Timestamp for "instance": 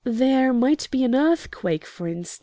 2.07-2.39